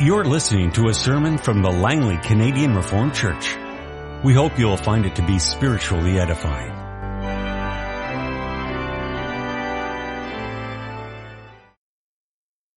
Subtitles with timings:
[0.00, 3.56] You're listening to a sermon from the Langley Canadian Reformed Church.
[4.24, 6.72] We hope you'll find it to be spiritually edifying.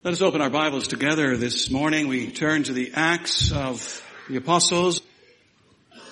[0.03, 2.07] Let us open our Bibles together this morning.
[2.07, 5.02] We turn to the Acts of the Apostles.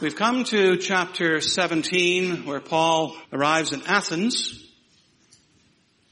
[0.02, 4.68] We've come to chapter 17 where Paul arrives in Athens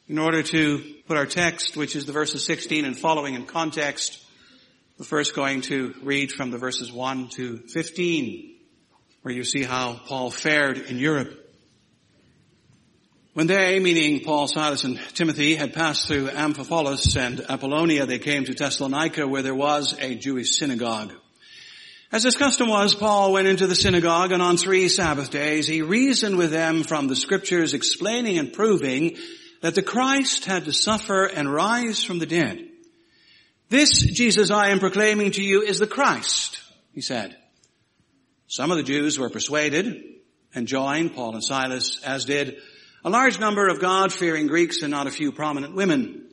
[0.07, 4.22] in order to put our text, which is the verses 16 and following in context.
[4.99, 8.55] We're first going to read from the verses 1 to 15,
[9.23, 11.33] where you see how Paul fared in Europe.
[13.33, 18.45] When they, meaning Paul, Silas, and Timothy, had passed through Amphipolis and Apollonia, they came
[18.45, 21.11] to Thessalonica where there was a Jewish synagogue.
[22.11, 25.81] As his custom was, Paul went into the synagogue and on three Sabbath days he
[25.81, 29.17] reasoned with them from the scriptures explaining and proving
[29.61, 32.69] that the Christ had to suffer and rise from the dead
[33.73, 36.59] this Jesus I am proclaiming to you is the Christ,
[36.93, 37.35] he said.
[38.47, 40.03] Some of the Jews were persuaded
[40.53, 42.57] and joined Paul and Silas, as did
[43.03, 46.29] a large number of God-fearing Greeks and not a few prominent women.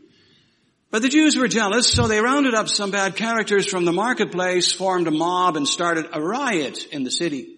[0.90, 4.70] But the Jews were jealous, so they rounded up some bad characters from the marketplace,
[4.72, 7.56] formed a mob, and started a riot in the city.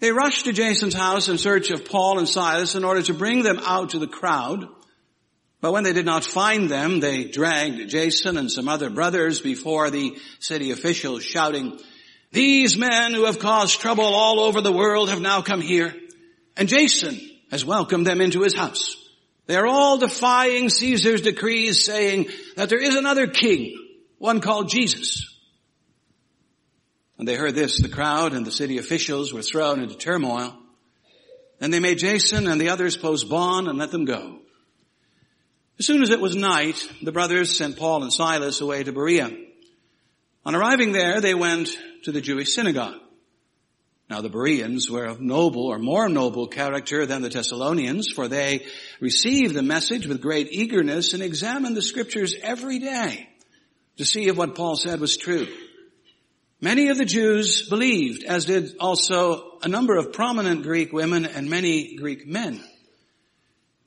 [0.00, 3.42] They rushed to Jason's house in search of Paul and Silas in order to bring
[3.42, 4.66] them out to the crowd.
[5.60, 9.90] But when they did not find them, they dragged Jason and some other brothers before
[9.90, 11.78] the city officials shouting,
[12.30, 15.94] these men who have caused trouble all over the world have now come here,
[16.56, 17.18] and Jason
[17.50, 18.96] has welcomed them into his house.
[19.46, 23.76] They are all defying Caesar's decrees saying that there is another king,
[24.18, 25.32] one called Jesus.
[27.14, 30.54] When they heard this, the crowd and the city officials were thrown into turmoil.
[31.60, 34.40] Then they made Jason and the others post bond and let them go.
[35.78, 39.30] As soon as it was night, the brothers sent Paul and Silas away to Berea.
[40.46, 41.68] On arriving there, they went
[42.04, 42.94] to the Jewish synagogue.
[44.08, 48.64] Now the Bereans were of noble or more noble character than the Thessalonians, for they
[49.00, 53.28] received the message with great eagerness and examined the scriptures every day
[53.96, 55.48] to see if what Paul said was true.
[56.60, 61.50] Many of the Jews believed, as did also a number of prominent Greek women and
[61.50, 62.62] many Greek men.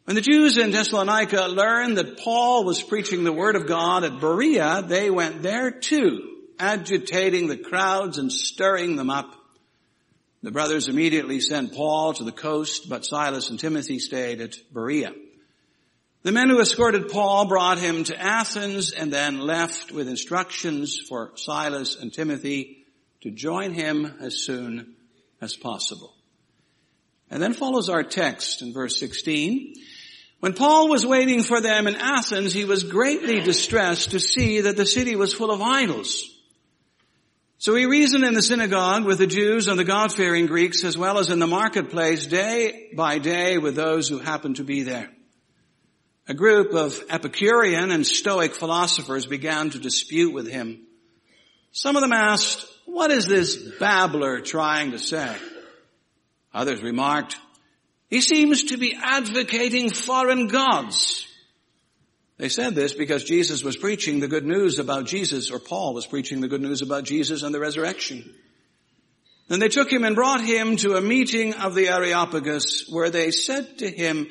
[0.10, 4.20] When the Jews in Thessalonica learned that Paul was preaching the word of God at
[4.20, 9.36] Berea, they went there too, agitating the crowds and stirring them up.
[10.42, 15.14] The brothers immediately sent Paul to the coast, but Silas and Timothy stayed at Berea.
[16.24, 21.34] The men who escorted Paul brought him to Athens and then left with instructions for
[21.36, 22.84] Silas and Timothy
[23.22, 24.96] to join him as soon
[25.40, 26.16] as possible.
[27.30, 29.76] And then follows our text in verse 16.
[30.40, 34.78] When Paul was waiting for them in Athens, he was greatly distressed to see that
[34.78, 36.24] the city was full of idols.
[37.58, 41.18] So he reasoned in the synagogue with the Jews and the God-fearing Greeks as well
[41.18, 45.10] as in the marketplace day by day with those who happened to be there.
[46.30, 50.80] A group of Epicurean and Stoic philosophers began to dispute with him.
[51.74, 55.36] Some of them asked, what is this babbler trying to say?
[56.54, 57.38] Others remarked,
[58.10, 61.28] he seems to be advocating foreign gods.
[62.38, 66.08] They said this because Jesus was preaching the good news about Jesus, or Paul was
[66.08, 68.34] preaching the good news about Jesus and the resurrection.
[69.50, 73.32] Then they took him and brought him to a meeting of the Areopagus where they
[73.32, 74.28] said to him,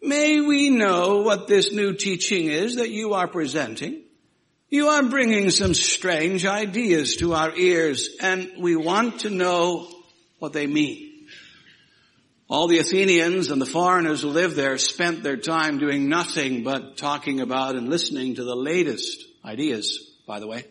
[0.00, 4.04] may we know what this new teaching is that you are presenting?
[4.70, 9.88] You are bringing some strange ideas to our ears and we want to know
[10.38, 11.09] what they mean.
[12.50, 16.96] All the Athenians and the foreigners who lived there spent their time doing nothing but
[16.96, 20.64] talking about and listening to the latest ideas, by the way.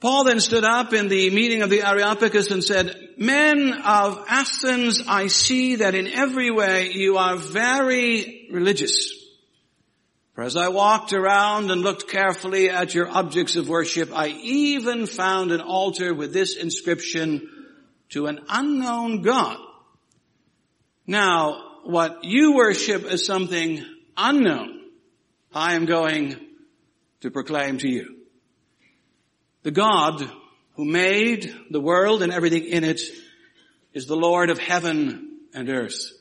[0.00, 5.02] Paul then stood up in the meeting of the Areopagus and said, Men of Athens,
[5.08, 9.10] I see that in every way you are very religious.
[10.34, 15.06] For as I walked around and looked carefully at your objects of worship, I even
[15.06, 17.48] found an altar with this inscription,
[18.10, 19.58] to an unknown God.
[21.08, 23.82] Now, what you worship is something
[24.14, 24.82] unknown.
[25.54, 26.36] I am going
[27.22, 28.16] to proclaim to you.
[29.62, 30.22] The God
[30.74, 33.00] who made the world and everything in it
[33.94, 36.12] is the Lord of heaven and earth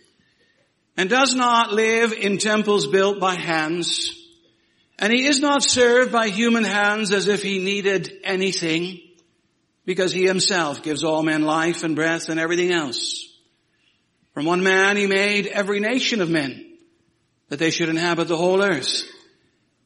[0.96, 4.18] and does not live in temples built by hands
[4.98, 9.02] and he is not served by human hands as if he needed anything
[9.86, 13.37] because he himself gives all men life and breath and everything else.
[14.38, 16.78] From one man he made every nation of men,
[17.50, 19.02] that they should inhabit the whole earth.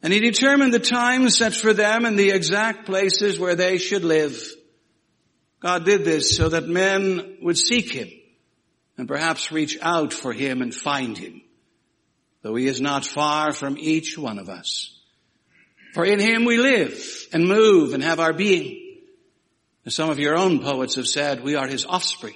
[0.04, 4.04] And he determined the time set for them and the exact places where they should
[4.04, 4.46] live.
[5.62, 8.10] God did this so that men would seek him
[8.98, 11.42] and perhaps reach out for him and find him,
[12.42, 15.00] though he is not far from each one of us.
[15.94, 17.02] For in him we live
[17.32, 18.98] and move and have our being.
[19.86, 22.36] As some of your own poets have said, we are his offspring.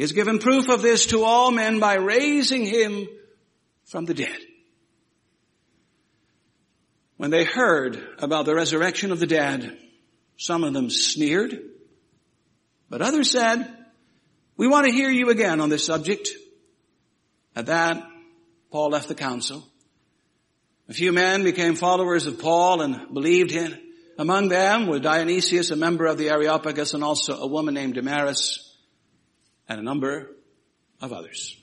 [0.00, 3.06] He has given proof of this to all men by raising him
[3.84, 4.38] from the dead.
[7.18, 9.76] When they heard about the resurrection of the dead,
[10.38, 11.54] some of them sneered,
[12.88, 13.76] but others said,
[14.56, 16.30] we want to hear you again on this subject.
[17.54, 18.02] At that,
[18.72, 19.68] Paul left the council.
[20.88, 23.78] A few men became followers of Paul and believed him.
[24.16, 28.69] Among them were Dionysius, a member of the Areopagus, and also a woman named Damaris
[29.70, 30.26] and a number
[31.00, 31.56] of others.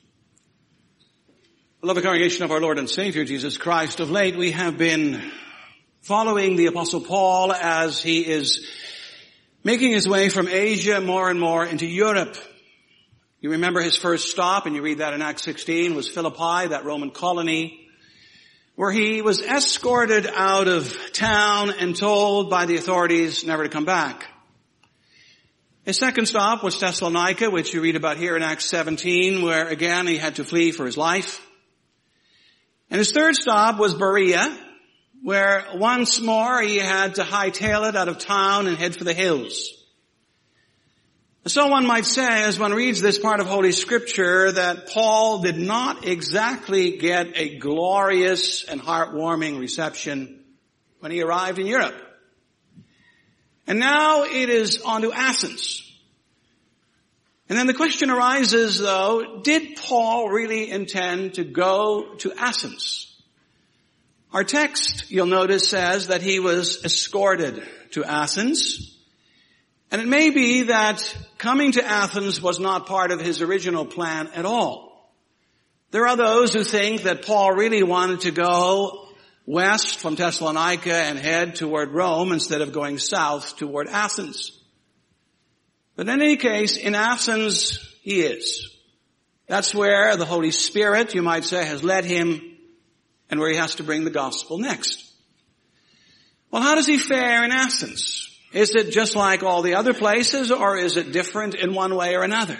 [1.82, 5.22] Beloved congregation of our Lord and Savior Jesus Christ, of late we have been
[6.04, 8.66] following the apostle Paul as he is
[9.62, 12.38] making his way from Asia more and more into Europe.
[13.42, 16.86] You remember his first stop, and you read that in Acts 16, was Philippi, that
[16.86, 17.90] Roman colony,
[18.76, 23.86] where he was escorted out of town and told by the authorities never to come
[23.86, 24.26] back.
[25.88, 30.06] His second stop was Thessalonica, which you read about here in Acts 17, where again
[30.06, 31.42] he had to flee for his life.
[32.90, 34.54] And his third stop was Berea,
[35.24, 39.14] where once more he had to hightail it out of town and head for the
[39.14, 39.82] hills.
[41.46, 45.58] So one might say, as one reads this part of Holy Scripture, that Paul did
[45.58, 50.44] not exactly get a glorious and heartwarming reception
[51.00, 52.07] when he arrived in Europe.
[53.68, 55.84] And now it is on to Athens.
[57.50, 63.04] And then the question arises though, did Paul really intend to go to Athens?
[64.34, 68.94] Our text, you'll notice, says that he was escorted to Athens.
[69.90, 74.28] And it may be that coming to Athens was not part of his original plan
[74.34, 75.14] at all.
[75.92, 79.07] There are those who think that Paul really wanted to go
[79.48, 84.52] west from Thessalonica and head toward Rome instead of going south toward Athens.
[85.96, 88.70] But in any case, in Athens, he is.
[89.48, 92.58] That's where the Holy Spirit, you might say, has led him
[93.32, 95.04] and where he has to bring the gospel next.
[96.52, 98.28] Well, how does he fare in Athens?
[98.54, 102.16] Is it just like all the other places or is it different in one way
[102.16, 102.60] or another?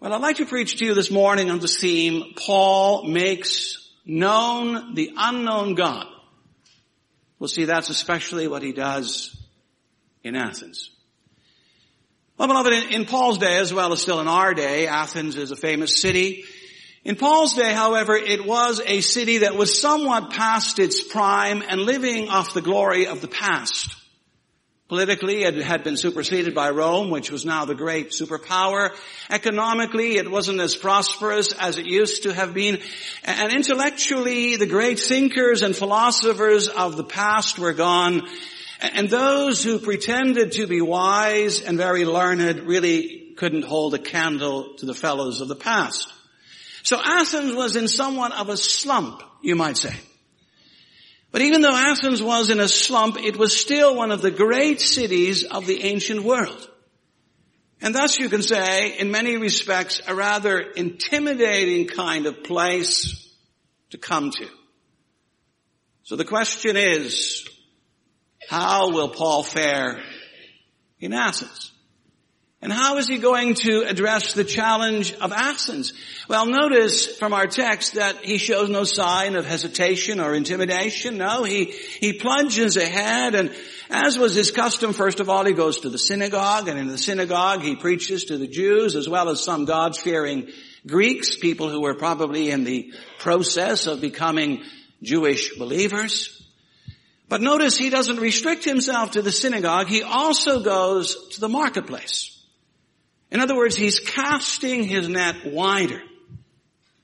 [0.00, 4.94] Well, I'd like to preach to you this morning on the theme, Paul makes known
[4.94, 6.06] the unknown God.
[7.38, 9.36] We'll see that's especially what he does
[10.24, 10.90] in Athens.
[12.36, 15.50] Well, beloved, in, in, Paul's day as well as still in our day, Athens is
[15.50, 16.44] a famous city.
[17.04, 21.80] In Paul's day, however, it was a city that was somewhat past its prime and
[21.80, 23.94] living off the glory of the past.
[24.88, 28.96] Politically, it had been superseded by Rome, which was now the great superpower.
[29.28, 32.78] Economically, it wasn't as prosperous as it used to have been.
[33.22, 38.26] And intellectually, the great thinkers and philosophers of the past were gone.
[38.80, 44.74] And those who pretended to be wise and very learned really couldn't hold a candle
[44.78, 46.10] to the fellows of the past.
[46.82, 49.94] So Athens was in somewhat of a slump, you might say.
[51.30, 54.80] But even though Athens was in a slump, it was still one of the great
[54.80, 56.70] cities of the ancient world.
[57.80, 63.32] And thus you can say, in many respects, a rather intimidating kind of place
[63.90, 64.48] to come to.
[66.02, 67.46] So the question is,
[68.48, 70.00] how will Paul fare
[70.98, 71.72] in Athens?
[72.60, 75.92] And how is he going to address the challenge of Athens?
[76.28, 81.18] Well, notice from our text that he shows no sign of hesitation or intimidation.
[81.18, 83.54] No, he, he plunges ahead and
[83.90, 86.98] as was his custom, first of all, he goes to the synagogue and in the
[86.98, 90.48] synagogue he preaches to the Jews as well as some God-fearing
[90.86, 94.62] Greeks, people who were probably in the process of becoming
[95.02, 96.34] Jewish believers.
[97.28, 99.86] But notice he doesn't restrict himself to the synagogue.
[99.86, 102.37] He also goes to the marketplace.
[103.30, 106.00] In other words, he's casting his net wider.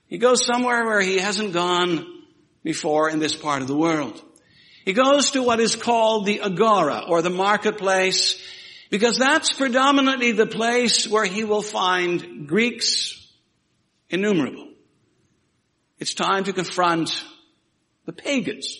[0.06, 2.06] He goes somewhere where he hasn't gone
[2.62, 4.22] before in this part of the world.
[4.84, 8.40] He goes to what is called the agora or the marketplace
[8.90, 13.26] because that's predominantly the place where he will find Greeks
[14.08, 14.68] innumerable.
[15.98, 17.24] It's time to confront
[18.04, 18.78] the pagans.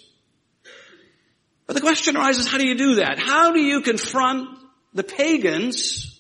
[1.67, 3.19] But the question arises, how do you do that?
[3.19, 4.59] How do you confront
[4.93, 6.13] the pagans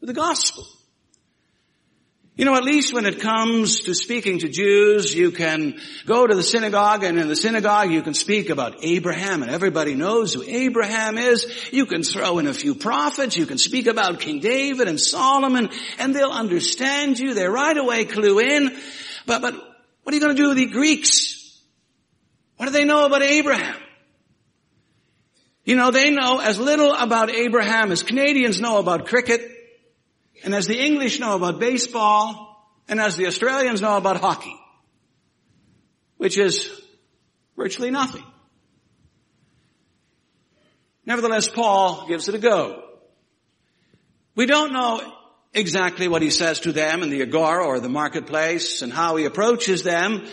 [0.00, 0.66] with the gospel?
[2.38, 6.36] You know, at least when it comes to speaking to Jews, you can go to
[6.36, 10.44] the synagogue and in the synagogue you can speak about Abraham and everybody knows who
[10.44, 11.68] Abraham is.
[11.72, 13.36] You can throw in a few prophets.
[13.36, 17.34] You can speak about King David and Solomon and they'll understand you.
[17.34, 18.70] They right away clue in.
[19.26, 19.54] But, but
[20.04, 21.60] what are you going to do with the Greeks?
[22.56, 23.80] What do they know about Abraham?
[25.64, 29.57] You know, they know as little about Abraham as Canadians know about cricket
[30.44, 32.48] and as the English know about baseball,
[32.88, 34.56] and as the Australians know about hockey,
[36.16, 36.70] which is
[37.56, 38.24] virtually nothing.
[41.04, 42.84] Nevertheless, Paul gives it a go.
[44.34, 45.00] We don't know
[45.54, 49.24] exactly what he says to them in the agora or the marketplace and how he
[49.24, 50.26] approaches them,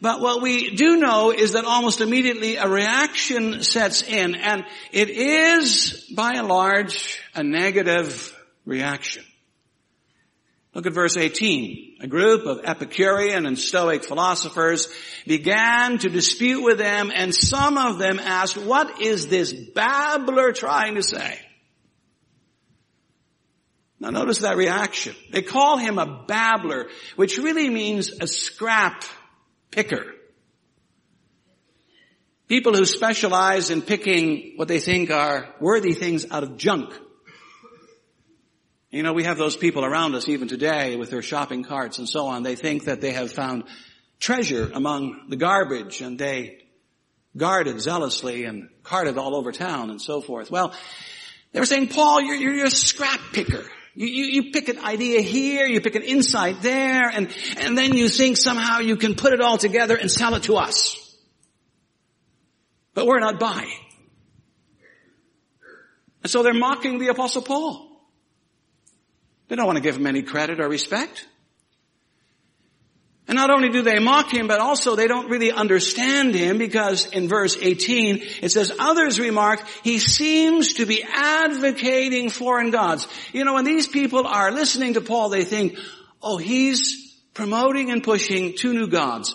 [0.00, 5.08] but what we do know is that almost immediately a reaction sets in, and it
[5.08, 9.24] is, by and large, a negative reaction.
[10.74, 11.98] Look at verse 18.
[12.00, 14.88] A group of Epicurean and Stoic philosophers
[15.24, 20.96] began to dispute with them and some of them asked, what is this babbler trying
[20.96, 21.38] to say?
[24.00, 25.14] Now notice that reaction.
[25.30, 29.04] They call him a babbler, which really means a scrap
[29.70, 30.04] picker.
[32.48, 36.92] People who specialize in picking what they think are worthy things out of junk.
[38.94, 42.08] You know, we have those people around us even today with their shopping carts and
[42.08, 42.44] so on.
[42.44, 43.64] They think that they have found
[44.20, 46.58] treasure among the garbage and they
[47.36, 50.48] guard it zealously and cart it all over town and so forth.
[50.48, 50.72] Well,
[51.50, 53.64] they were saying, Paul, you're, you're, you're a scrap picker.
[53.96, 57.94] You, you, you, pick an idea here, you pick an insight there, and, and then
[57.94, 61.16] you think somehow you can put it all together and sell it to us.
[62.94, 63.80] But we're not buying.
[66.22, 67.90] And so they're mocking the apostle Paul.
[69.48, 71.26] They don't want to give him any credit or respect.
[73.26, 77.06] And not only do they mock him, but also they don't really understand him because
[77.06, 83.08] in verse 18 it says, others remark, he seems to be advocating foreign gods.
[83.32, 85.78] You know, when these people are listening to Paul, they think,
[86.22, 89.34] oh, he's promoting and pushing two new gods.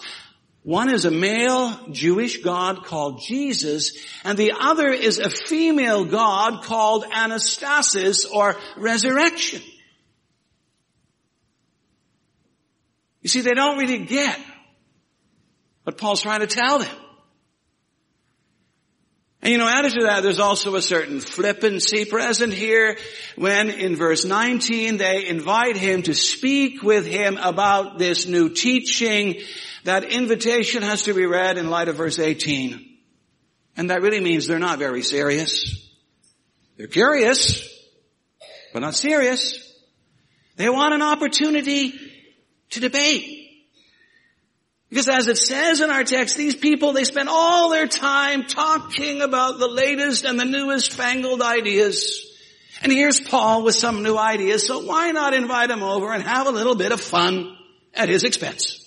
[0.62, 6.64] One is a male Jewish God called Jesus, and the other is a female God
[6.64, 9.62] called Anastasis or resurrection.
[13.22, 14.40] You see, they don't really get
[15.84, 16.96] what Paul's trying to tell them.
[19.42, 22.98] And you know, added to that, there's also a certain flippancy present here
[23.38, 29.38] when in verse 19 they invite him to speak with him about this new teaching.
[29.86, 32.86] That invitation has to be read in light of verse 18.
[33.78, 35.88] And that really means they're not very serious.
[36.76, 37.66] They're curious,
[38.74, 39.74] but not serious.
[40.58, 41.94] They want an opportunity
[42.72, 43.48] to debate.
[44.90, 49.22] Because as it says in our text, these people, they spend all their time talking
[49.22, 52.26] about the latest and the newest fangled ideas.
[52.82, 56.48] And here's Paul with some new ideas, so why not invite him over and have
[56.48, 57.56] a little bit of fun
[57.94, 58.78] at his expense?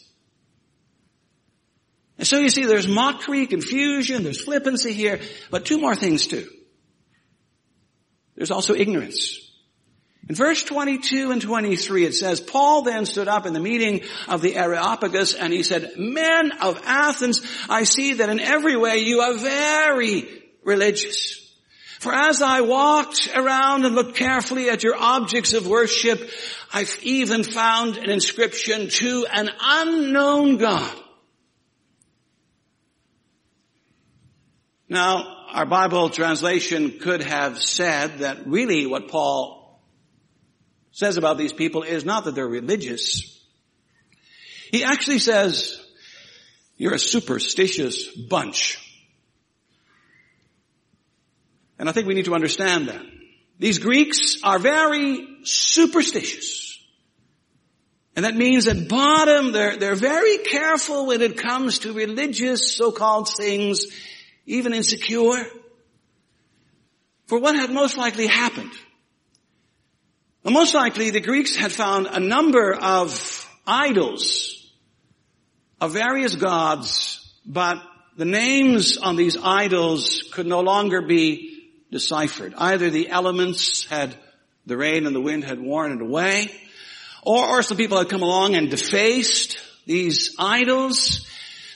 [2.19, 5.21] And so you see there's mockery, confusion, there's flippancy here,
[5.51, 6.49] but two more things too.
[8.35, 9.42] There's also ignorance.
[10.29, 14.41] In verse 22 and 23 it says, Paul then stood up in the meeting of
[14.41, 19.21] the Areopagus and he said, Men of Athens, I see that in every way you
[19.21, 20.29] are very
[20.65, 21.39] religious.
[21.99, 26.31] For as I walked around and looked carefully at your objects of worship,
[26.73, 30.99] I've even found an inscription to an unknown God.
[34.89, 39.62] Now, our Bible translation could have said that really what Paul
[40.93, 43.41] says about these people is not that they're religious.
[44.71, 45.81] He actually says,
[46.77, 48.79] you're a superstitious bunch.
[51.79, 53.03] And I think we need to understand that.
[53.59, 56.79] These Greeks are very superstitious.
[58.15, 63.29] And that means at bottom, they're, they're very careful when it comes to religious so-called
[63.29, 63.87] things,
[64.45, 65.47] even insecure.
[67.27, 68.73] For what had most likely happened
[70.45, 74.71] well, most likely the Greeks had found a number of idols
[75.81, 77.81] of various gods, but
[78.17, 82.55] the names on these idols could no longer be deciphered.
[82.57, 84.17] Either the elements had,
[84.67, 86.51] the rain and the wind had worn it away,
[87.23, 91.25] or, or some people had come along and defaced these idols.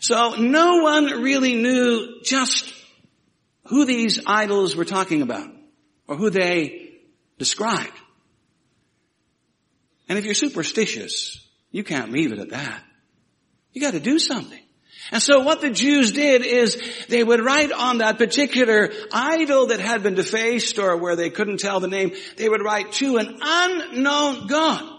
[0.00, 2.72] So no one really knew just
[3.66, 5.48] who these idols were talking about
[6.08, 6.94] or who they
[7.38, 7.92] described.
[10.08, 12.82] And if you're superstitious, you can't leave it at that.
[13.72, 14.60] You gotta do something.
[15.12, 19.78] And so what the Jews did is they would write on that particular idol that
[19.78, 23.38] had been defaced or where they couldn't tell the name, they would write to an
[23.40, 24.92] unknown God.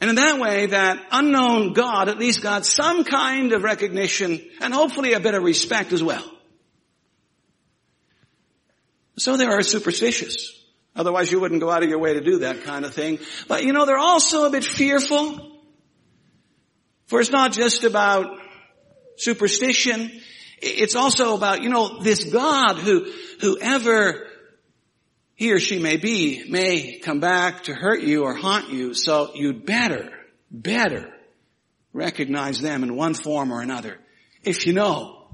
[0.00, 4.72] And in that way, that unknown God at least got some kind of recognition and
[4.72, 6.24] hopefully a bit of respect as well.
[9.16, 10.57] So they are superstitious.
[10.98, 13.20] Otherwise you wouldn't go out of your way to do that kind of thing.
[13.46, 15.52] But you know, they're also a bit fearful.
[17.06, 18.38] For it's not just about
[19.16, 20.10] superstition.
[20.60, 24.26] It's also about, you know, this God who, whoever
[25.36, 28.92] he or she may be, may come back to hurt you or haunt you.
[28.92, 30.10] So you'd better,
[30.50, 31.14] better
[31.92, 33.98] recognize them in one form or another
[34.42, 35.28] if you know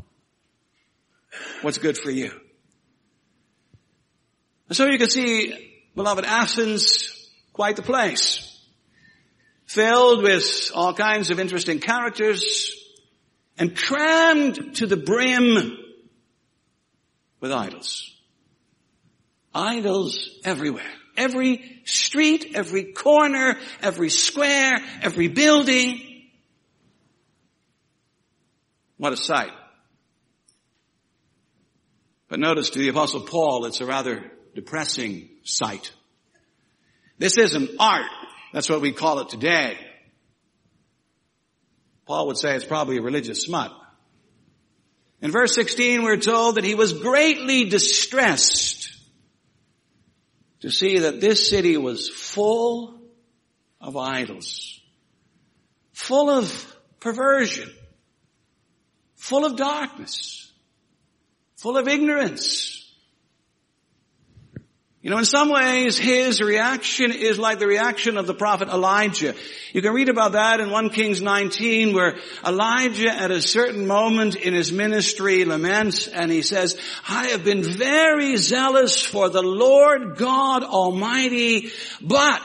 [1.63, 2.39] what's good for you.
[4.75, 5.55] So you can see,
[5.95, 8.61] beloved Athens, quite the place.
[9.67, 12.75] Filled with all kinds of interesting characters
[13.57, 15.79] and crammed to the brim
[17.39, 18.21] with idols.
[19.55, 20.91] Idols everywhere.
[21.17, 26.01] Every street, every corner, every square, every building.
[28.97, 29.53] What a sight.
[32.27, 35.93] But notice to the apostle Paul, it's a rather depressing sight.
[37.19, 38.11] This isn't art.
[38.53, 39.77] That's what we call it today.
[42.07, 43.73] Paul would say it's probably a religious smut.
[45.21, 48.91] In verse 16 we're told that he was greatly distressed
[50.61, 53.01] to see that this city was full
[53.81, 54.81] of idols,
[55.93, 57.71] full of perversion,
[59.17, 60.53] full of darkness,
[61.57, 62.84] full of ignorance,
[65.05, 69.35] you know, in some ways, his reaction is like the reaction of the prophet Elijah.
[69.75, 74.35] You can read about that in 1 Kings 19 where Elijah at a certain moment
[74.35, 80.17] in his ministry laments and he says, I have been very zealous for the Lord
[80.17, 82.41] God Almighty, but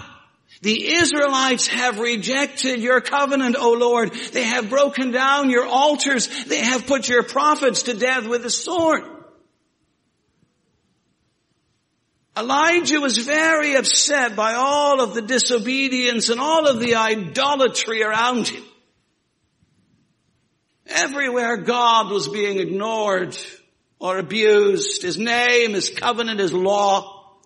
[0.61, 4.11] the Israelites have rejected your covenant, O Lord.
[4.33, 6.27] They have broken down your altars.
[6.43, 9.18] They have put your prophets to death with the sword.
[12.39, 18.47] Elijah was very upset by all of the disobedience and all of the idolatry around
[18.47, 18.63] him.
[20.87, 23.37] Everywhere God was being ignored
[23.99, 27.37] or abused, His name, His covenant, His law,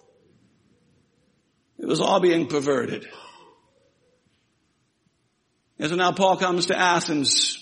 [1.79, 3.05] it was all being perverted.
[5.79, 7.59] And so now Paul comes to Athens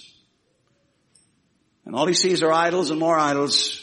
[1.86, 3.82] and all he sees are idols and more idols.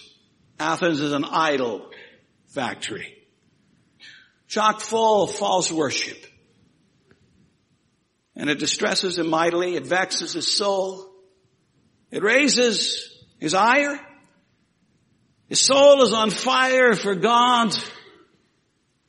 [0.60, 1.90] Athens is an idol
[2.46, 3.17] factory
[4.48, 6.18] chock full of false worship.
[8.34, 9.76] And it distresses him mightily.
[9.76, 11.10] It vexes his soul.
[12.10, 14.00] It raises his ire.
[15.48, 17.76] His soul is on fire for God.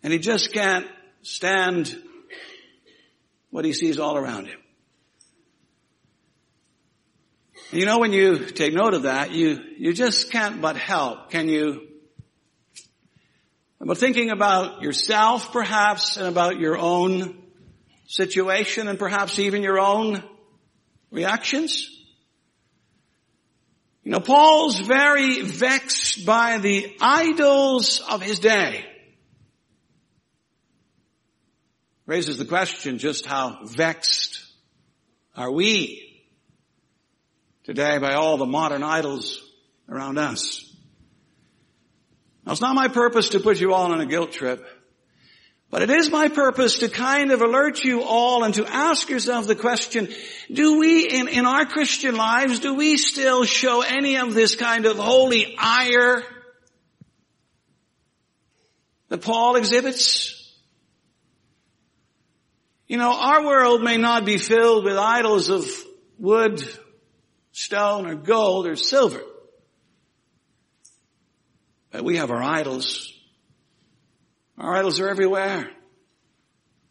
[0.04, 0.88] And he just can't
[1.22, 1.96] stand
[3.50, 4.60] what he sees all around him.
[7.72, 11.30] And you know, when you take note of that, you, you just can't but help,
[11.30, 11.89] can you,
[13.88, 17.42] but thinking about yourself perhaps and about your own
[18.08, 20.24] situation and perhaps even your own
[21.12, 21.90] reactions.
[24.04, 28.86] You know, Paul's very vexed by the idols of his day.
[32.06, 34.44] Raises the question just how vexed
[35.36, 36.26] are we
[37.64, 39.42] today by all the modern idols
[39.88, 40.69] around us.
[42.50, 44.66] Now it's not my purpose to put you all on a guilt trip,
[45.70, 49.46] but it is my purpose to kind of alert you all and to ask yourself
[49.46, 50.08] the question,
[50.52, 54.88] do we in, in our Christian lives, do we still show any of this kind
[54.88, 56.24] of holy ire
[59.10, 60.36] that Paul exhibits?
[62.88, 65.70] You know, our world may not be filled with idols of
[66.18, 66.68] wood,
[67.52, 69.22] stone, or gold, or silver.
[71.94, 73.14] We have our idols.
[74.58, 75.70] Our idols are everywhere.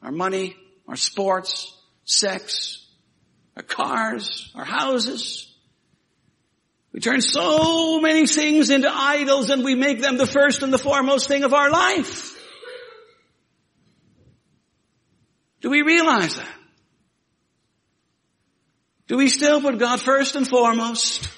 [0.02, 0.56] Our money,
[0.86, 2.86] our sports, sex,
[3.56, 5.48] our cars, our houses,
[6.92, 10.78] We turn so many things into idols and we make them the first and the
[10.78, 12.34] foremost thing of our life.
[15.60, 16.54] Do we realize that?
[19.06, 21.28] Do we still put God first and foremost?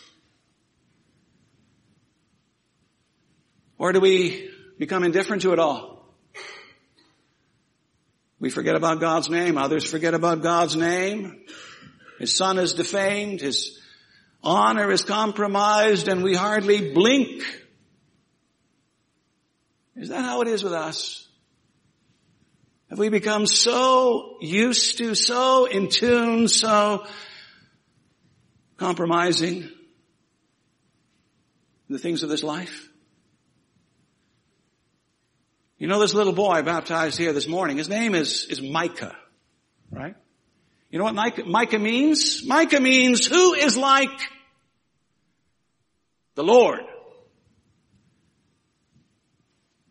[3.80, 6.04] Or do we become indifferent to it all?
[8.38, 9.56] We forget about God's name.
[9.56, 11.40] Others forget about God's name.
[12.18, 13.40] His son is defamed.
[13.40, 13.80] His
[14.42, 17.42] honor is compromised and we hardly blink.
[19.96, 21.26] Is that how it is with us?
[22.90, 27.06] Have we become so used to, so in tune, so
[28.76, 29.70] compromising
[31.88, 32.89] the things of this life?
[35.80, 39.16] You know this little boy baptized here this morning, his name is, is Micah,
[39.90, 40.14] right?
[40.90, 42.44] You know what Micah, Micah means?
[42.44, 44.10] Micah means who is like
[46.34, 46.80] the Lord?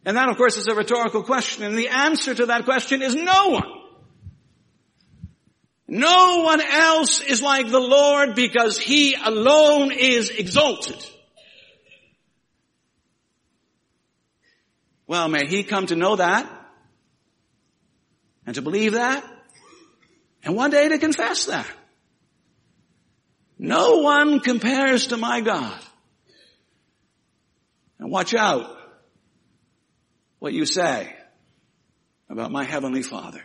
[0.05, 3.15] And that of course is a rhetorical question and the answer to that question is
[3.15, 3.71] no one.
[5.87, 11.03] No one else is like the Lord because He alone is exalted.
[15.09, 16.47] Well, may He come to know that
[18.45, 19.25] and to believe that
[20.43, 21.65] and one day to confess that.
[23.57, 25.79] No one compares to my God.
[27.97, 28.77] And watch out
[30.37, 31.11] what you say
[32.29, 33.41] about my heavenly Father.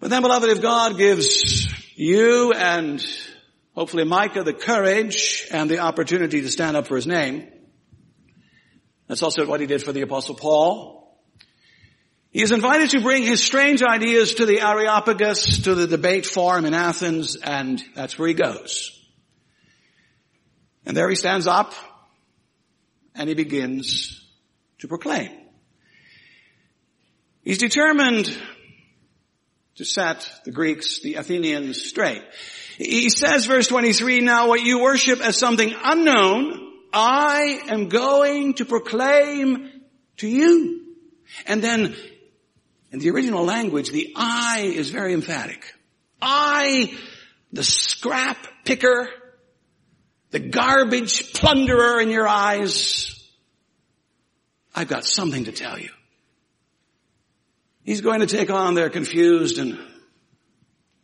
[0.00, 3.00] But then beloved, if God gives you and
[3.76, 7.46] hopefully Micah the courage and the opportunity to stand up for his name,
[9.10, 11.18] that's also what he did for the apostle Paul.
[12.30, 16.64] He is invited to bring his strange ideas to the Areopagus, to the debate forum
[16.64, 18.96] in Athens, and that's where he goes.
[20.86, 21.74] And there he stands up
[23.16, 24.24] and he begins
[24.78, 25.30] to proclaim.
[27.42, 28.32] He's determined
[29.74, 32.22] to set the Greeks, the Athenians straight.
[32.76, 38.64] He says, verse 23, now what you worship as something unknown, I am going to
[38.64, 39.70] proclaim
[40.18, 40.84] to you.
[41.46, 41.94] And then
[42.92, 45.74] in the original language, the I is very emphatic.
[46.20, 46.96] I,
[47.52, 49.08] the scrap picker,
[50.30, 53.16] the garbage plunderer in your eyes,
[54.74, 55.90] I've got something to tell you.
[57.84, 59.78] He's going to take on their confused and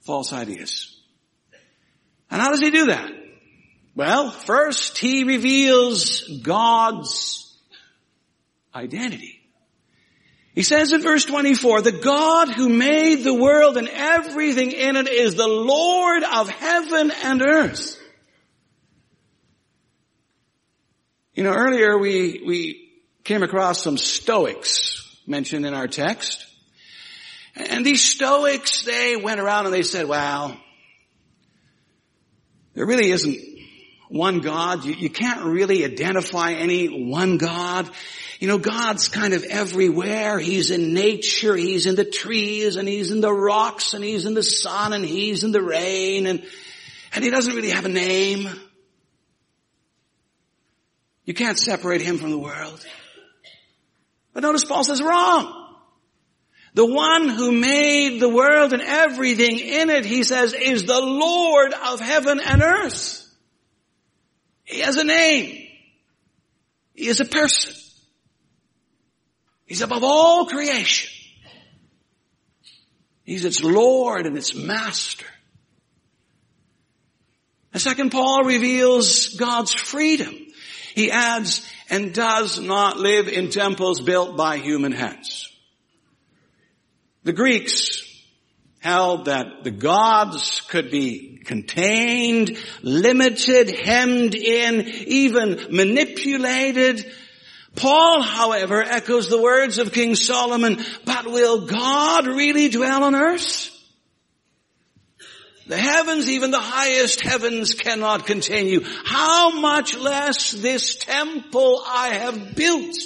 [0.00, 1.00] false ideas.
[2.30, 3.10] And how does he do that?
[3.96, 7.58] Well, first he reveals God's
[8.74, 9.40] identity.
[10.54, 15.08] He says in verse 24, the God who made the world and everything in it
[15.08, 17.98] is the Lord of heaven and earth.
[21.34, 22.92] You know, earlier we, we
[23.24, 26.44] came across some Stoics mentioned in our text.
[27.54, 30.54] And these Stoics, they went around and they said, well,
[32.74, 33.55] there really isn't
[34.08, 34.84] one God.
[34.84, 37.90] You, you, can't really identify any one God.
[38.38, 40.38] You know, God's kind of everywhere.
[40.38, 41.56] He's in nature.
[41.56, 45.04] He's in the trees and he's in the rocks and he's in the sun and
[45.04, 46.44] he's in the rain and,
[47.14, 48.48] and he doesn't really have a name.
[51.24, 52.86] You can't separate him from the world.
[54.32, 55.64] But notice Paul says wrong.
[56.74, 61.72] The one who made the world and everything in it, he says, is the Lord
[61.72, 63.25] of heaven and earth.
[64.66, 65.68] He has a name.
[66.94, 67.74] He is a person.
[69.64, 71.10] He's above all creation.
[73.24, 75.26] He's its Lord and its master.
[77.72, 80.34] The second Paul reveals God's freedom.
[80.94, 85.48] He adds, and does not live in temples built by human hands.
[87.24, 88.05] The Greeks
[88.86, 97.04] held that the gods could be contained, limited, hemmed in, even manipulated.
[97.74, 103.72] Paul, however, echoes the words of King Solomon, but will God really dwell on earth?
[105.66, 108.84] The heavens, even the highest heavens cannot contain you.
[109.04, 112.96] How much less this temple I have built?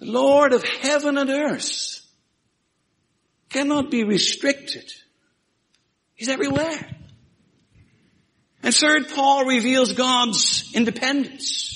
[0.00, 1.97] The Lord of heaven and earth
[3.50, 4.90] cannot be restricted.
[6.14, 6.88] He's everywhere.
[8.62, 11.74] And third, Paul reveals God's independence.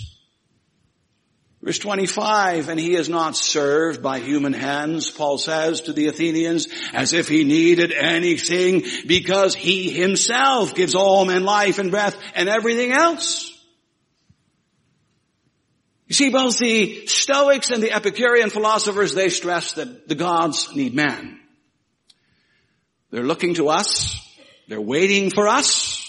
[1.63, 6.67] Verse 25, and he is not served by human hands, Paul says to the Athenians,
[6.93, 12.49] as if he needed anything because he himself gives all men life and breath and
[12.49, 13.49] everything else.
[16.09, 20.95] You see, both the Stoics and the Epicurean philosophers, they stress that the gods need
[20.95, 21.39] man.
[23.13, 24.19] They're looking to us.
[24.67, 26.01] They're waiting for us.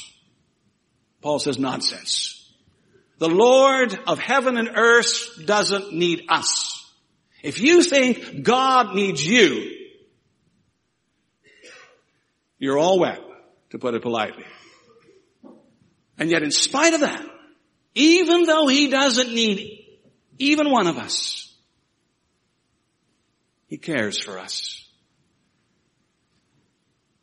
[1.22, 2.52] Paul says nonsense.
[3.20, 6.92] The Lord of heaven and earth doesn't need us.
[7.44, 9.70] If you think God needs you,
[12.58, 13.20] you're all wet,
[13.72, 14.46] to put it politely.
[16.18, 17.26] And yet in spite of that,
[17.96, 19.86] even though He doesn't need
[20.38, 21.54] even one of us,
[23.68, 24.83] He cares for us.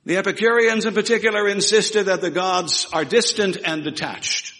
[0.06, 4.54] The Epicureans in particular insisted that the gods are distant and detached.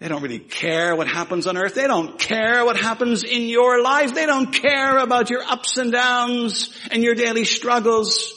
[0.00, 1.74] They don't really care what happens on earth.
[1.74, 4.14] They don't care what happens in your life.
[4.14, 8.36] They don't care about your ups and downs and your daily struggles.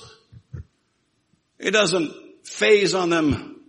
[1.57, 3.61] It doesn't phase on them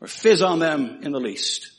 [0.00, 1.71] or fizz on them in the least.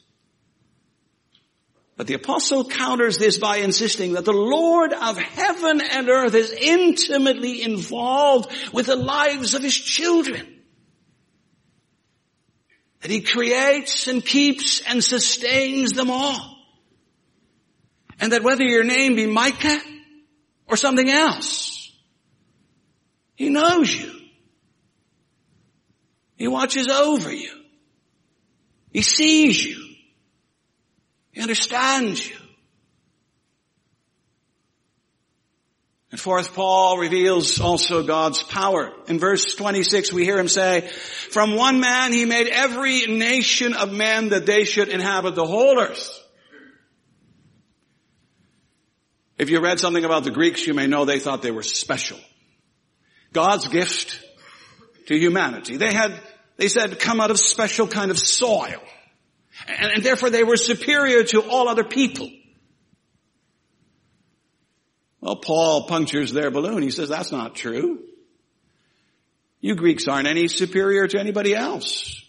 [1.95, 6.51] But the apostle counters this by insisting that the Lord of heaven and earth is
[6.51, 10.53] intimately involved with the lives of his children
[13.03, 16.57] that he creates and keeps and sustains them all.
[18.19, 19.81] And that whether your name be Micah
[20.67, 21.91] or something else,
[23.35, 24.09] he knows you.
[26.37, 27.51] He watches over you.
[28.93, 29.82] He sees you.
[31.33, 32.35] He understands you.
[36.11, 38.93] And fourth, Paul reveals also God's power.
[39.07, 40.81] In verse 26 we hear him say,
[41.31, 45.79] from one man he made every nation of men that they should inhabit the whole
[45.79, 46.19] earth.
[49.39, 52.19] If you read something about the Greeks, you may know they thought they were special.
[53.33, 54.23] God's gift
[55.07, 55.77] to humanity.
[55.77, 56.13] They had,
[56.57, 58.81] they said, come out of special kind of soil.
[59.67, 62.29] And, and therefore they were superior to all other people.
[65.21, 66.81] Well, Paul punctures their balloon.
[66.81, 67.99] He says, that's not true.
[69.61, 72.21] You Greeks aren't any superior to anybody else.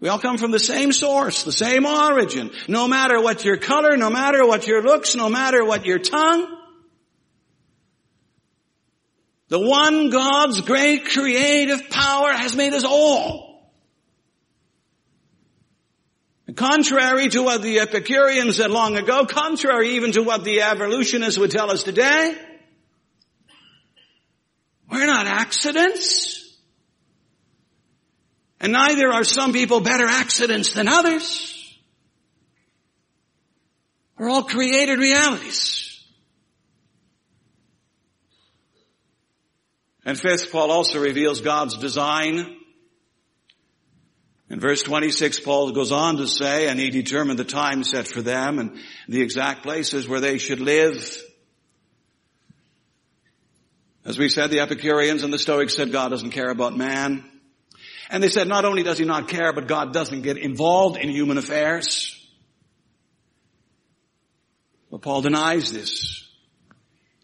[0.00, 2.50] We all come from the same source, the same origin.
[2.66, 6.58] No matter what your color, no matter what your looks, no matter what your tongue.
[9.46, 13.51] The one God's great creative power has made us all.
[16.56, 21.50] Contrary to what the Epicureans said long ago, contrary even to what the evolutionists would
[21.50, 22.36] tell us today,
[24.90, 26.58] we're not accidents.
[28.60, 31.48] And neither are some people better accidents than others.
[34.18, 36.04] We're all created realities.
[40.04, 42.56] And fifth, Paul also reveals God's design
[44.52, 48.20] in verse 26, Paul goes on to say, and he determined the time set for
[48.20, 51.22] them and the exact places where they should live.
[54.04, 57.24] As we said, the Epicureans and the Stoics said God doesn't care about man.
[58.10, 61.08] And they said not only does he not care, but God doesn't get involved in
[61.08, 62.14] human affairs.
[64.90, 66.28] But Paul denies this.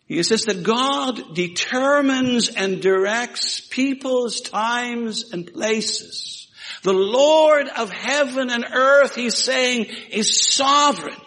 [0.06, 6.37] He insists that God determines and directs people's times and places.
[6.82, 11.20] The Lord of heaven and earth, he's saying, is sovereign.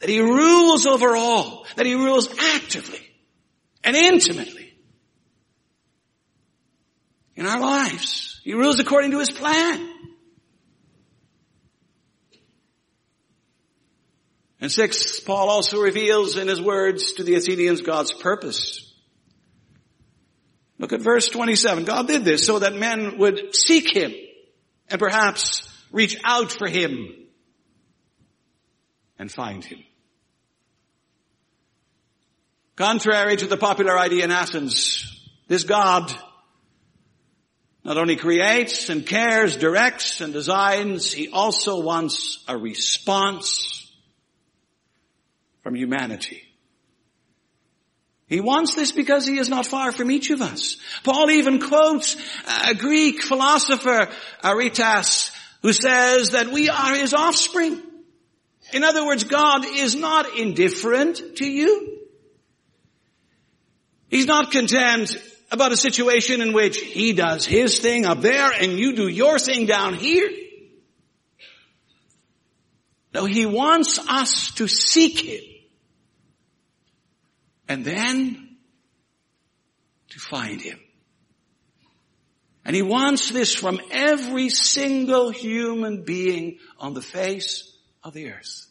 [0.00, 1.66] That he rules over all.
[1.76, 3.00] That he rules actively
[3.84, 4.72] and intimately
[7.36, 8.40] in our lives.
[8.44, 9.88] He rules according to his plan.
[14.60, 18.89] And six, Paul also reveals in his words to the Athenians God's purpose.
[20.80, 21.84] Look at verse 27.
[21.84, 24.14] God did this so that men would seek Him
[24.88, 27.14] and perhaps reach out for Him
[29.18, 29.84] and find Him.
[32.76, 36.10] Contrary to the popular idea in Athens, this God
[37.84, 43.92] not only creates and cares, directs and designs, He also wants a response
[45.62, 46.49] from humanity.
[48.30, 50.78] He wants this because he is not far from each of us.
[51.04, 52.16] Paul even quotes
[52.66, 54.08] a Greek philosopher,
[54.42, 57.82] Aratus, who says that we are his offspring.
[58.72, 61.98] In other words, God is not indifferent to you.
[64.08, 65.14] He's not content
[65.50, 69.38] about a situation in which he does his thing up there and you do your
[69.38, 70.30] thing down here.
[73.12, 75.42] No, He wants us to seek Him.
[77.70, 78.56] And then
[80.08, 80.80] to find Him.
[82.64, 88.66] And He wants this from every single human being on the face of the earth.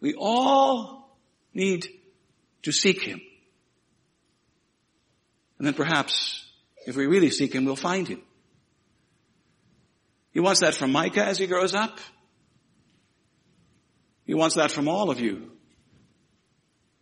[0.00, 1.16] We all
[1.54, 1.86] need
[2.62, 3.20] to seek Him.
[5.58, 6.44] And then perhaps,
[6.88, 8.20] if we really seek Him, we'll find Him.
[10.32, 12.00] He wants that from Micah as he grows up.
[14.26, 15.52] He wants that from all of you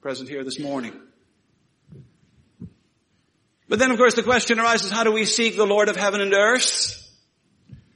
[0.07, 0.92] present here this morning.
[3.69, 6.21] But then of course the question arises, how do we seek the Lord of heaven
[6.21, 7.11] and earth?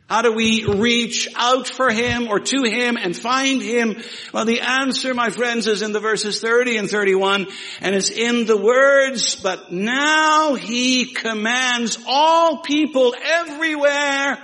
[0.09, 4.03] How do we reach out for Him or to Him and find Him?
[4.35, 7.46] Well, the answer, my friends, is in the verses 30 and 31,
[7.81, 14.37] and it's in the words, but now He commands all people everywhere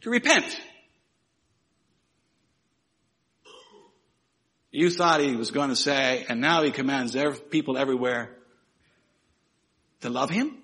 [0.00, 0.60] to repent.
[4.76, 7.16] You thought he was going to say, and now he commands
[7.48, 8.36] people everywhere
[10.02, 10.54] to love him?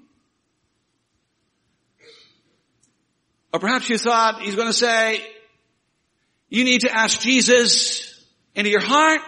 [3.55, 5.27] Or perhaps you thought he's going to say,
[6.51, 8.23] you need to ask Jesus
[8.55, 9.23] into your heart,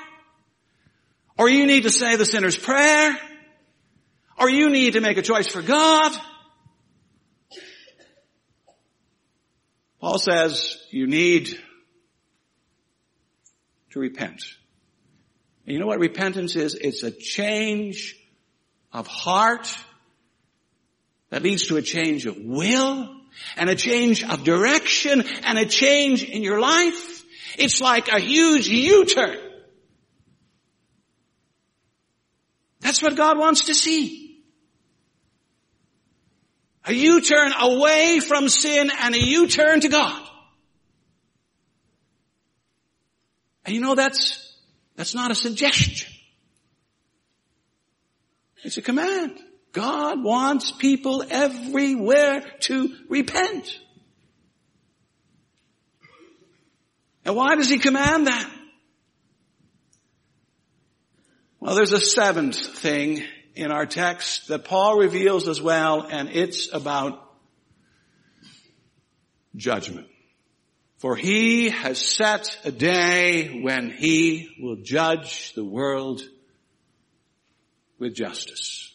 [1.38, 3.16] or you need to say the sinner's prayer,
[4.38, 6.12] or you need to make a choice for God.
[9.99, 11.59] Paul says you need
[13.92, 14.44] to repent.
[15.66, 16.74] And you know what repentance is?
[16.74, 18.16] It's a change
[18.92, 19.77] of heart
[21.31, 23.16] that leads to a change of will
[23.57, 27.24] and a change of direction and a change in your life.
[27.59, 29.38] It's like a huge U-turn.
[32.81, 34.42] That's what God wants to see.
[36.85, 40.22] A U-turn away from sin and a U-turn to God.
[43.64, 44.43] And you know that's
[44.96, 46.12] that's not a suggestion.
[48.62, 49.38] It's a command.
[49.72, 53.78] God wants people everywhere to repent.
[57.24, 58.50] And why does he command that?
[61.59, 66.72] Well, there's a seventh thing in our text that Paul reveals as well, and it's
[66.72, 67.20] about
[69.57, 70.09] judgment.
[70.98, 76.22] For he has set a day when he will judge the world
[77.98, 78.94] with justice.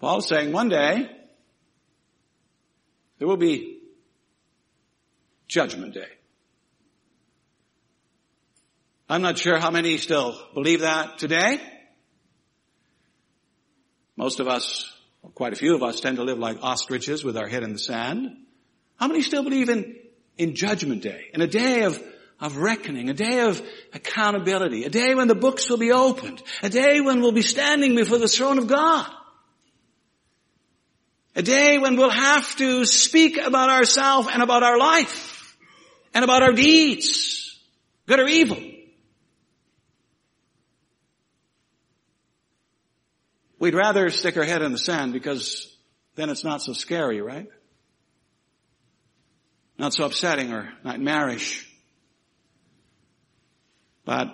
[0.00, 1.10] Paul's saying one day
[3.18, 3.80] there will be
[5.46, 6.08] judgment day.
[9.08, 11.60] I'm not sure how many still believe that today.
[14.16, 14.90] Most of us,
[15.34, 17.78] quite a few of us tend to live like ostriches with our head in the
[17.78, 18.36] sand.
[19.00, 19.96] How many still believe in,
[20.36, 21.30] in judgment day?
[21.32, 22.00] In a day of,
[22.38, 23.60] of reckoning, a day of
[23.94, 27.96] accountability, a day when the books will be opened, a day when we'll be standing
[27.96, 29.10] before the throne of God.
[31.34, 35.56] A day when we'll have to speak about ourselves and about our life
[36.12, 37.58] and about our deeds,
[38.06, 38.58] good or evil.
[43.58, 45.74] We'd rather stick our head in the sand because
[46.16, 47.48] then it's not so scary, right?
[49.80, 51.66] Not so upsetting or nightmarish.
[54.04, 54.28] But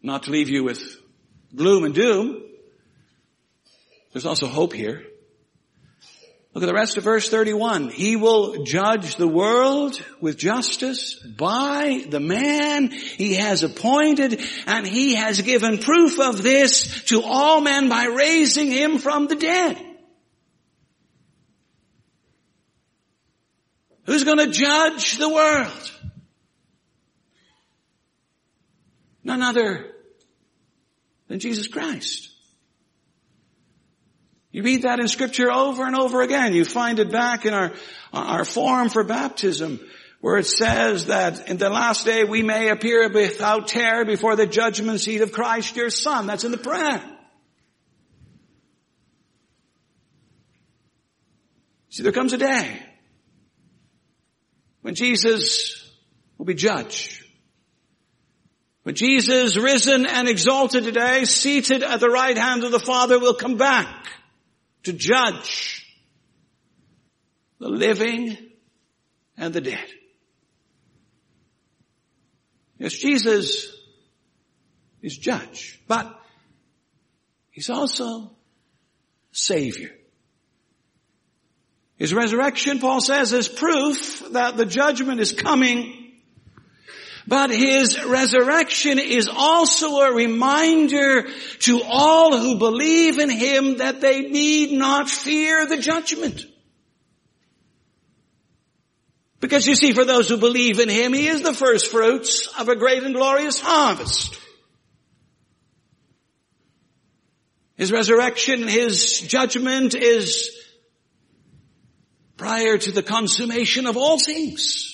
[0.00, 0.82] not to leave you with
[1.54, 2.42] gloom and doom,
[4.12, 5.04] there's also hope here.
[6.54, 7.90] Look at the rest of verse 31.
[7.90, 15.16] He will judge the world with justice by the man he has appointed and he
[15.16, 19.93] has given proof of this to all men by raising him from the dead.
[24.04, 25.92] Who's going to judge the world?
[29.22, 29.86] None other
[31.28, 32.30] than Jesus Christ.
[34.50, 36.52] You read that in scripture over and over again.
[36.52, 37.72] You find it back in our,
[38.12, 39.80] our form for baptism
[40.20, 44.46] where it says that in the last day we may appear without terror before the
[44.46, 46.26] judgment seat of Christ your son.
[46.26, 47.02] That's in the prayer.
[51.88, 52.80] See, there comes a day
[54.84, 55.82] when Jesus
[56.36, 57.24] will be judge.
[58.82, 63.32] When Jesus, risen and exalted today, seated at the right hand of the Father, will
[63.32, 64.06] come back
[64.82, 65.86] to judge
[67.60, 68.36] the living
[69.38, 69.88] and the dead.
[72.76, 73.74] Yes, Jesus
[75.00, 76.14] is judge, but
[77.52, 78.32] he's also
[79.32, 79.92] savior.
[82.04, 86.12] His resurrection, Paul says, is proof that the judgment is coming.
[87.26, 91.26] But his resurrection is also a reminder
[91.60, 96.44] to all who believe in him that they need not fear the judgment.
[99.40, 102.68] Because you see, for those who believe in him, he is the first fruits of
[102.68, 104.38] a great and glorious harvest.
[107.78, 110.63] His resurrection, his judgment is
[112.36, 114.90] prior to the consummation of all things.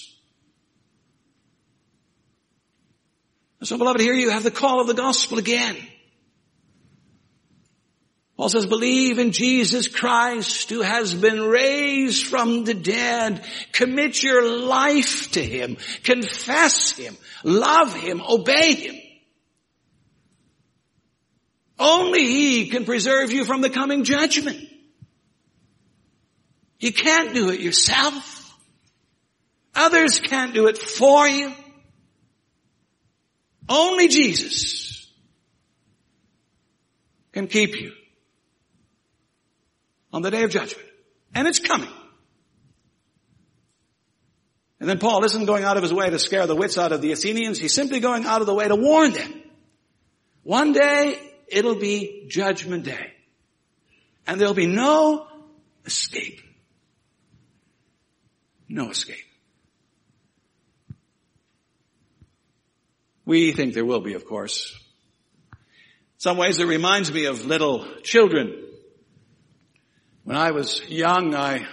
[3.62, 5.76] So beloved, here you have the call of the gospel again.
[8.38, 13.45] Paul says, believe in Jesus Christ who has been raised from the dead.
[13.72, 15.76] Commit your life to Him.
[16.05, 17.18] Confess Him.
[17.45, 18.22] Love Him.
[18.26, 18.95] Obey Him.
[21.78, 24.70] Only He can preserve you from the coming judgment.
[26.81, 28.59] You can't do it yourself.
[29.74, 31.53] Others can't do it for you.
[33.68, 35.07] Only Jesus
[37.33, 37.93] can keep you
[40.12, 40.89] on the day of judgment.
[41.35, 41.89] And it's coming.
[44.81, 47.03] And then Paul isn't going out of his way to scare the wits out of
[47.03, 47.59] the Athenians.
[47.59, 49.43] He's simply going out of the way to warn them.
[50.43, 53.12] One day, it'll be judgment day.
[54.26, 55.26] And there'll be no
[55.85, 56.41] escape.
[58.73, 59.16] No escape.
[63.27, 64.73] We think there will be, of course.
[65.53, 65.59] In
[66.18, 68.64] some ways it reminds me of little children.
[70.23, 71.66] When I was young, I,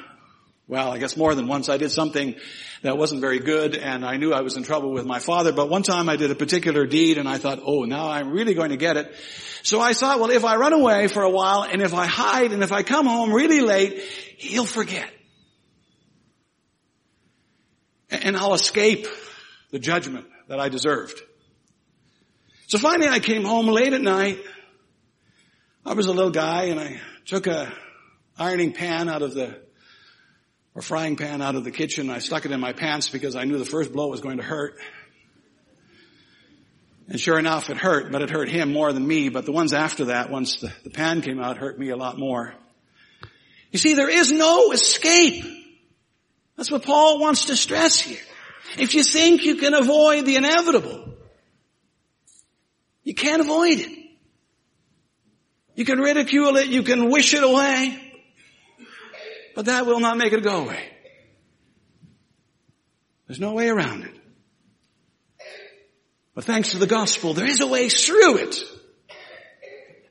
[0.68, 2.34] well, I guess more than once, I did something
[2.82, 5.70] that wasn't very good and I knew I was in trouble with my father, but
[5.70, 8.72] one time I did a particular deed and I thought, oh, now I'm really going
[8.72, 9.14] to get it.
[9.62, 12.54] So I thought, well, if I run away for a while and if I hide
[12.54, 14.02] and if I come home really late,
[14.40, 15.14] he'll forget.
[18.10, 19.08] And I'll escape
[19.72, 21.20] the judgment that I deserved.
[22.68, 24.40] So finally I came home late at night.
[25.86, 27.72] I was a little guy and I took a
[28.38, 29.60] ironing pan out of the,
[30.76, 32.10] or frying pan out of the kitchen.
[32.10, 34.44] I stuck it in my pants because I knew the first blow was going to
[34.44, 34.76] hurt.
[37.10, 39.30] And sure enough, it hurt, but it hurt him more than me.
[39.30, 42.20] But the ones after that, once the, the pan came out, hurt me a lot
[42.20, 42.54] more.
[43.72, 45.46] You see, there is no escape.
[46.58, 48.20] That's what Paul wants to stress here.
[48.78, 51.14] If you think you can avoid the inevitable,
[53.04, 53.98] you can't avoid it.
[55.76, 58.14] You can ridicule it, you can wish it away,
[59.56, 60.90] but that will not make it go away.
[63.28, 64.16] There's no way around it.
[66.34, 68.56] But thanks to the gospel, there is a way through it.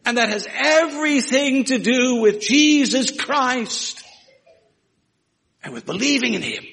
[0.05, 4.06] And that has everything to do with Jesus Christ
[5.67, 6.65] and with believing in Him.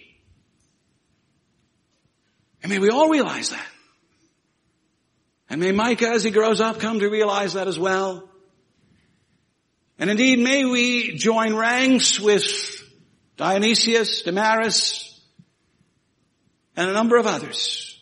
[2.64, 3.66] I mean, we all realize that.
[5.50, 8.30] And may Micah, as he grows up, come to realize that as well.
[9.98, 12.46] And indeed, may we join ranks with
[13.36, 15.20] Dionysius, Damaris,
[16.76, 18.00] and a number of others.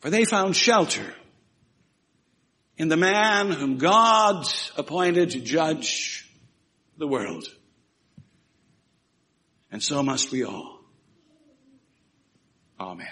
[0.00, 1.14] For they found shelter
[2.76, 4.44] in the man whom God
[4.76, 6.28] appointed to judge
[6.98, 7.46] the world.
[9.72, 10.80] And so must we all.
[12.78, 13.08] Amen.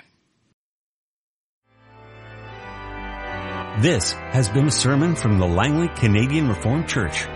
[3.81, 7.27] This has been a sermon from the Langley Canadian Reformed Church.